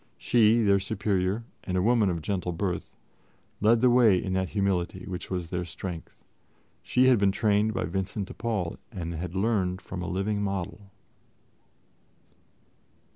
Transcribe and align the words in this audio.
She, 0.17 0.63
their 0.63 0.79
Superior, 0.79 1.43
and 1.63 1.77
a 1.77 1.81
woman 1.83 2.09
of 2.09 2.23
gentle 2.23 2.53
birth, 2.53 2.97
led 3.59 3.81
the 3.81 3.89
way 3.91 4.17
in 4.17 4.33
that 4.33 4.49
humility 4.49 5.05
which 5.05 5.29
was 5.29 5.51
their 5.51 5.63
strength. 5.63 6.15
She 6.81 7.05
had 7.05 7.19
been 7.19 7.31
trained 7.31 7.75
by 7.75 7.83
Vincent 7.83 8.27
de 8.27 8.33
Paul 8.33 8.79
and 8.91 9.13
had 9.13 9.35
learned 9.35 9.79
from 9.79 10.01
a 10.01 10.09
living 10.09 10.41
model. 10.41 10.89